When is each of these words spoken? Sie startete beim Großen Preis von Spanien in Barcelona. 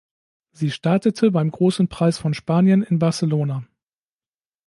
Sie 0.51 0.71
startete 0.71 1.29
beim 1.29 1.51
Großen 1.51 1.87
Preis 1.87 2.17
von 2.17 2.33
Spanien 2.33 2.81
in 2.81 2.97
Barcelona. 2.97 3.67